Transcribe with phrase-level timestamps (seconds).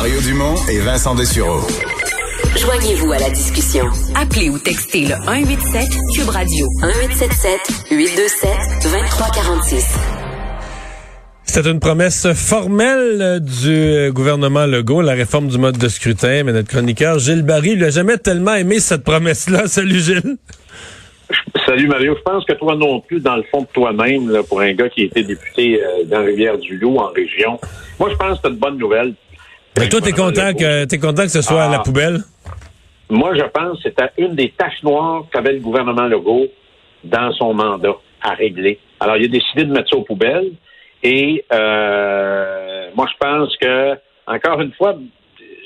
[0.00, 1.60] Mario Dumont et Vincent Dessureau.
[2.56, 3.84] Joignez-vous à la discussion.
[4.14, 8.50] Appelez ou textez le 187 Cube Radio 1877 827
[8.82, 9.98] 2346.
[11.44, 16.44] C'est une promesse formelle du gouvernement Legault, la réforme du mode de scrutin.
[16.44, 19.66] Mais notre chroniqueur Gilles Barry lui a jamais tellement aimé cette promesse-là.
[19.66, 20.38] Salut Gilles.
[21.66, 22.16] Salut Mario.
[22.16, 25.02] Je pense que toi non plus, dans le fond de toi-même, pour un gars qui
[25.02, 27.60] a été député euh, dans Rivière-du-Loup en région.
[27.98, 29.12] Moi, je pense que c'est une bonne nouvelle.
[29.80, 31.82] Mais toi, t'es content que t'es content que ce soit à la ah.
[31.82, 32.18] poubelle?
[33.08, 36.46] Moi, je pense que c'était une des tâches noires qu'avait le gouvernement Legault
[37.02, 38.78] dans son mandat à régler.
[39.00, 40.52] Alors, il a décidé de mettre ça aux poubelles.
[41.02, 43.94] Et euh, moi, je pense que,
[44.26, 44.96] encore une fois,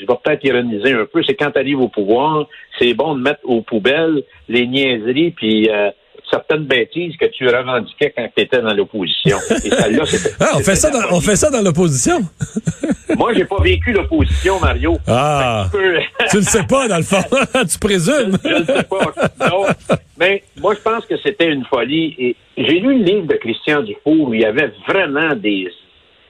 [0.00, 2.46] je vais peut-être ironiser un peu, c'est quand tu arrives au pouvoir,
[2.78, 5.90] c'est bon de mettre aux poubelles les niaiseries puis euh,
[6.30, 9.38] certaines bêtises que tu revendiquais quand tu étais dans l'opposition.
[9.64, 10.04] Et celle-là,
[10.40, 12.20] ah, on fait ça dans, on fait ça dans l'opposition?
[13.16, 14.96] Moi, j'ai pas vécu l'opposition, Mario.
[15.06, 15.68] Ah.
[16.30, 17.22] tu le sais pas, dans le fond.
[17.70, 18.36] tu présumes.
[18.44, 19.12] Je, le sais pas.
[20.18, 22.14] mais moi, je pense que c'était une folie.
[22.18, 25.70] Et j'ai lu le livre de Christian Dufour où il y avait vraiment des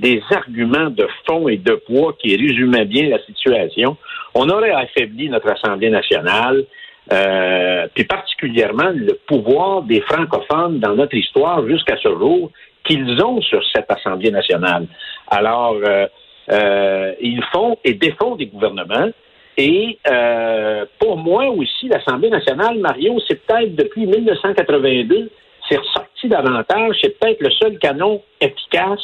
[0.01, 3.97] des arguments de fond et de poids qui résumaient bien la situation.
[4.35, 6.65] On aurait affaibli notre Assemblée nationale,
[7.13, 12.51] euh, puis particulièrement le pouvoir des francophones dans notre histoire jusqu'à ce jour
[12.85, 14.87] qu'ils ont sur cette Assemblée nationale.
[15.29, 16.07] Alors, euh,
[16.51, 19.11] euh, ils font et défont des gouvernements.
[19.57, 25.31] Et euh, pour moi aussi, l'Assemblée nationale, Mario, c'est peut-être depuis 1982,
[25.69, 29.01] c'est ressorti davantage, c'est peut-être le seul canon efficace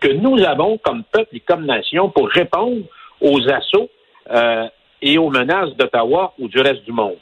[0.00, 2.82] que nous avons comme peuple et comme nation pour répondre
[3.20, 3.88] aux assauts
[4.30, 4.66] euh,
[5.00, 7.16] et aux menaces d'Ottawa ou du reste du monde.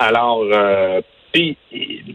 [0.00, 1.56] Alors, euh, puis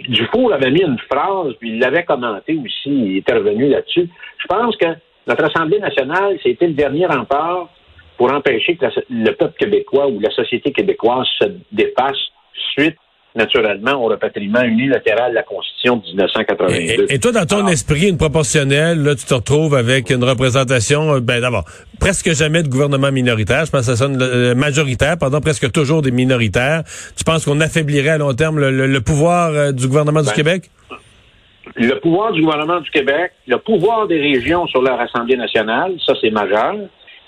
[0.09, 4.09] Dufour avait mis une phrase, puis il l'avait commenté aussi, il était revenu là-dessus.
[4.39, 4.87] Je pense que
[5.27, 7.69] notre Assemblée nationale, c'était le dernier rempart
[8.17, 12.17] pour empêcher que le peuple québécois ou la société québécoise se dépasse
[12.73, 12.97] suite
[13.35, 17.07] naturellement, au repatriement unilatéral de la Constitution de 1982.
[17.09, 21.19] Et, toi, dans ton esprit, une proportionnelle, là, tu te retrouves avec une représentation, euh,
[21.19, 21.65] ben d'abord,
[21.99, 23.65] presque jamais de gouvernement minoritaire.
[23.65, 26.83] Je pense que ça sonne euh, majoritaire, pardon, presque toujours des minoritaires.
[27.17, 30.71] Tu penses qu'on affaiblirait à long terme le, pouvoir euh, du gouvernement du ben, Québec?
[31.75, 36.13] Le pouvoir du gouvernement du Québec, le pouvoir des régions sur leur Assemblée nationale, ça
[36.21, 36.75] c'est majeur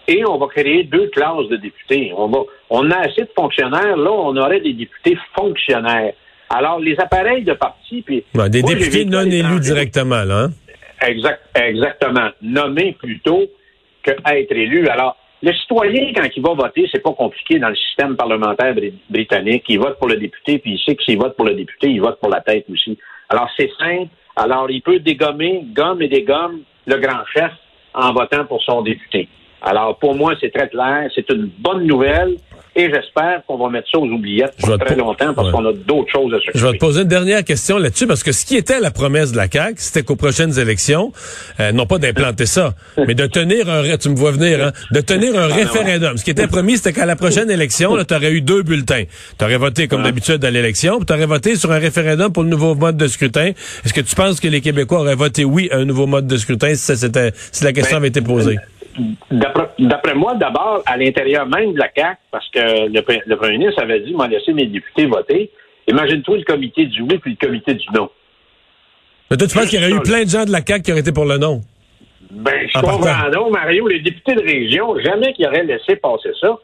[0.08, 2.14] et on va créer deux classes de députés.
[2.16, 3.98] On va, on a assez de fonctionnaires.
[3.98, 6.14] Là, on aurait des députés fonctionnaires.
[6.50, 10.46] Alors, les appareils de parti, puis des députés non élus directement, là.
[10.46, 10.52] Hein?
[11.06, 13.44] Exact, exactement, nommés plutôt
[14.02, 14.88] que être élus.
[14.88, 18.74] Alors, le citoyen, quand il va voter, c'est pas compliqué dans le système parlementaire
[19.10, 19.66] britannique.
[19.68, 22.02] Il vote pour le député, puis il sait que s'il vote pour le député, il
[22.02, 22.98] vote pour la tête aussi.
[23.30, 24.08] Alors, c'est simple.
[24.36, 27.52] Alors, il peut dégommer, gomme et dégomme le grand chef
[27.94, 29.28] en votant pour son député.
[29.62, 31.10] Alors, pour moi, c'est très clair.
[31.14, 32.38] C'est une bonne nouvelle.
[32.80, 36.12] Et j'espère qu'on va mettre ça aux oubliettes pour très longtemps parce qu'on a d'autres
[36.12, 36.60] choses à s'occuper.
[36.60, 39.32] Je vais te poser une dernière question là-dessus parce que ce qui était la promesse
[39.32, 41.12] de la CAQ, c'était qu'aux prochaines élections,
[41.60, 42.76] euh, non pas d'implanter ça,
[43.08, 46.18] mais de tenir un, tu me vois venir, hein, de tenir un ah, référendum.
[46.18, 49.06] Ce qui était promis, c'était qu'à la prochaine élection, tu aurais eu deux bulletins.
[49.40, 52.44] Tu aurais voté comme d'habitude à l'élection, puis tu aurais voté sur un référendum pour
[52.44, 53.54] le nouveau mode de scrutin.
[53.86, 56.38] Est-ce que tu penses que les Québécois auraient voté oui à un nouveau mode de
[56.38, 58.58] scrutin si, c'était, si la question ben, avait été posée?
[59.30, 64.00] D'après moi, d'abord, à l'intérieur même de la CAC, parce que le, premier ministre avait
[64.00, 65.52] dit, m'a laissé mes députés voter.
[65.88, 68.10] Imagine-toi le comité du oui puis le comité du non.
[69.30, 70.92] Mais toi, tu penses qu'il y aurait eu plein de gens de la CAC qui
[70.92, 71.62] auraient été pour le non?
[72.32, 73.88] Ben, je comprends non, Mario.
[73.88, 76.58] Les députés de région, jamais qu'ils auraient laissé passer ça.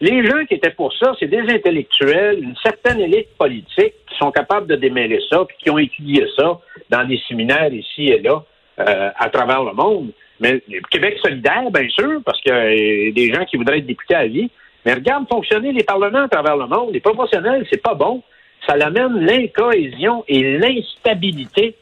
[0.00, 4.30] Les gens qui étaient pour ça, c'est des intellectuels, une certaine élite politique qui sont
[4.30, 6.58] capables de démêler ça, puis qui ont étudié ça
[6.88, 8.42] dans des séminaires ici et là,
[8.80, 10.10] euh, à travers le monde.
[10.40, 14.14] Mais Québec solidaire, bien sûr, parce qu'il y a des gens qui voudraient être députés
[14.14, 14.50] à vie.
[14.84, 16.92] Mais regarde fonctionner les parlements à travers le monde.
[16.92, 18.22] Les proportionnels, c'est pas bon.
[18.66, 21.76] Ça l'amène l'incohésion et l'instabilité.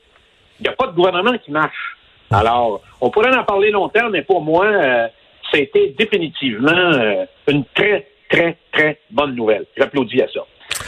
[0.59, 1.97] Il n'y a pas de gouvernement qui marche.
[2.31, 5.07] Alors, on pourrait en parler longtemps, mais pour moi, euh,
[5.53, 9.65] c'était définitivement euh, une très, très, très bonne nouvelle.
[9.77, 10.41] J'applaudis à ça.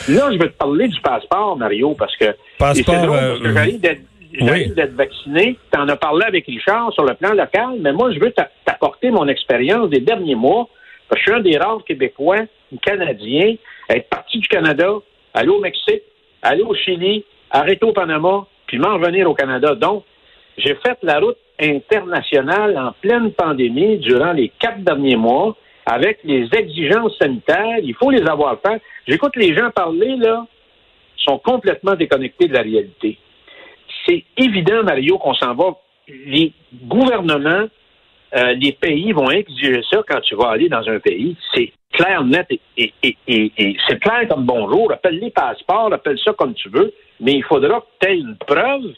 [0.08, 3.78] Là, je vais te parler du passeport, Mario, parce que passeport, drôle, parce que euh,
[3.78, 5.58] d'être j'arrive d'être vacciné.
[5.72, 8.32] Tu en as parlé avec Richard sur le plan local, mais moi, je veux
[8.64, 10.68] t'apporter mon expérience des derniers mois.
[11.08, 12.42] Parce que je suis un des rares Québécois,
[12.82, 13.56] Canadiens,
[13.88, 14.92] à être parti du Canada,
[15.34, 16.02] aller au Mexique,
[16.42, 19.74] aller au Chili, arrêter au Panama, puis m'en revenir au Canada.
[19.74, 20.04] Donc,
[20.56, 26.48] j'ai fait la route internationale en pleine pandémie durant les quatre derniers mois avec les
[26.52, 27.78] exigences sanitaires.
[27.82, 28.80] Il faut les avoir faites.
[29.08, 30.46] J'écoute les gens parler, là,
[31.16, 33.18] sont complètement déconnectés de la réalité
[34.10, 35.76] c'est évident, Mario, qu'on s'en va.
[36.08, 36.52] Les
[36.84, 37.68] gouvernements
[38.32, 41.36] euh, les pays vont exiger ça quand tu vas aller dans un pays.
[41.54, 42.46] C'est clair, net
[42.76, 42.92] et,
[43.88, 44.92] c'est clair comme bonjour.
[44.92, 48.36] Appelle les passeports, appelle ça comme tu veux, mais il faudra que tu aies une
[48.36, 48.92] preuve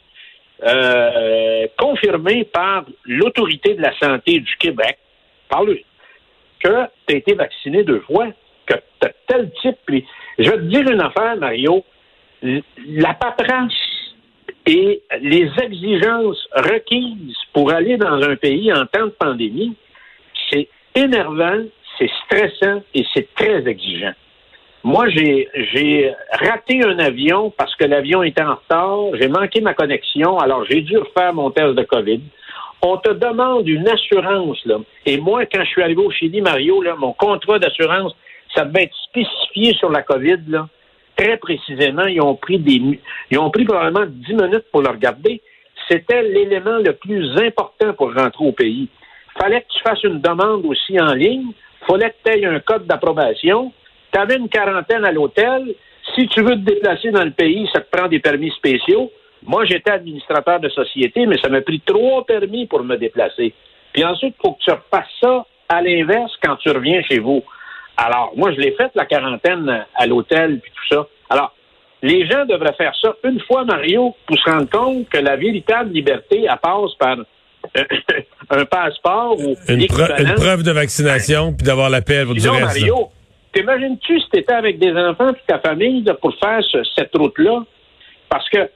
[0.65, 4.99] euh, confirmée par l'autorité de la santé du Québec,
[5.49, 5.85] par lui,
[6.63, 8.29] que tu as été vacciné deux fois,
[8.67, 10.05] que tu as tel type.
[10.39, 11.85] Je vais te dire une affaire, Mario.
[12.43, 13.92] La paperasse
[14.67, 19.75] et les exigences requises pour aller dans un pays en temps de pandémie,
[20.51, 21.65] c'est énervant,
[21.99, 24.13] c'est stressant et c'est très exigeant.
[24.85, 30.39] Moi, j'ai, raté un avion parce que l'avion était en retard, j'ai manqué ma connexion,
[30.39, 32.21] alors j'ai dû refaire mon test de COVID.
[32.85, 34.79] On te demande une assurance, là.
[35.07, 38.13] Et moi, quand je suis arrivé au Chili, Mario, là, mon contrat d'assurance,
[38.57, 40.69] ça devait être spécifié sur la COVID, là
[41.23, 45.41] très précisément, ils ont pris des, ils ont pris probablement dix minutes pour le regarder.
[45.89, 48.89] C'était l'élément le plus important pour rentrer au pays.
[49.39, 51.53] Fallait que tu fasses une demande aussi en ligne.
[51.87, 53.73] Fallait que tu aies un code d'approbation.
[54.13, 55.75] Tu avais une quarantaine à l'hôtel.
[56.15, 59.11] Si tu veux te déplacer dans le pays, ça te prend des permis spéciaux.
[59.45, 63.55] Moi, j'étais administrateur de société, mais ça m'a pris trois permis pour me déplacer.
[63.93, 67.43] Puis ensuite, il faut que tu repasses ça à l'inverse quand tu reviens chez vous.
[68.05, 71.07] Alors, moi, je l'ai fait, la quarantaine à l'hôtel, puis tout ça.
[71.31, 71.55] Alors,
[72.03, 75.93] les gens devraient faire ça une fois, Mario, pour se rendre compte que la véritable
[75.93, 77.19] liberté, elle passe par
[77.77, 77.85] euh,
[78.51, 83.11] un passeport ou une, preuve de vaccination, puis d'avoir la paix pour dire Mario,
[83.53, 86.61] t'imagines-tu si t'étais avec des enfants puis ta famille pour faire
[86.97, 87.63] cette route-là?
[88.29, 88.69] Parce que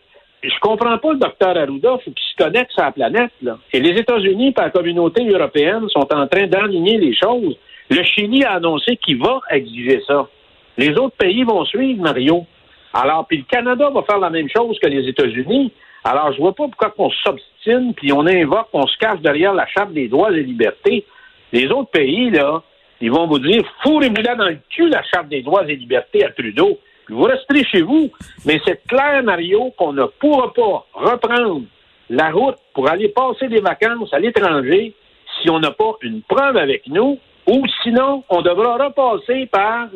[0.45, 3.33] je comprends pas le docteur Arruda, faut qu'il se connecte sur la planète.
[3.43, 3.59] Là.
[3.73, 7.57] Et les États-Unis et la communauté européenne sont en train d'aligner les choses.
[7.91, 10.29] Le Chili a annoncé qu'il va exiger ça.
[10.77, 12.47] Les autres pays vont suivre, Mario.
[12.93, 15.73] Alors, puis le Canada va faire la même chose que les États-Unis.
[16.05, 19.67] Alors, je vois pas pourquoi on s'obstine, puis on invoque, on se cache derrière la
[19.67, 21.05] Charte des droits et libertés.
[21.53, 22.63] Les autres pays, là,
[23.01, 26.25] ils vont vous dire, fourrez-vous là dans le cul la Charte des droits et libertés
[26.25, 26.79] à Trudeau.
[27.07, 28.11] Puis vous resterez chez vous.
[28.45, 31.63] Mais c'est clair, Mario, qu'on ne pourra pas reprendre
[32.11, 34.95] la route pour aller passer des vacances à l'étranger
[35.41, 39.89] si on n'a pas une preuve avec nous ou sinon, on devra repasser par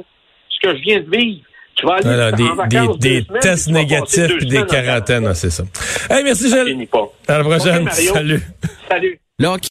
[0.49, 1.43] ce que je viens de vivre.
[1.75, 2.33] Tu vas aller
[2.69, 5.65] des, des, tests négatifs et des quarantaines, c'est ça.
[6.11, 6.89] Hey, merci, Gilles.
[7.27, 7.89] À la prochaine.
[7.91, 8.43] Salut.
[8.89, 9.21] Salut.